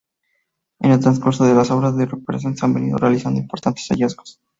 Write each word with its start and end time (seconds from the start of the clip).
En 0.79 0.89
el 0.89 0.99
transcurso 0.99 1.45
de 1.45 1.53
las 1.53 1.69
obras 1.69 1.95
de 1.95 2.07
recuperación 2.07 2.57
se 2.57 2.65
han 2.65 2.73
venido 2.73 2.97
realizando 2.97 3.39
importantes 3.39 3.85
hallazgos. 3.89 4.41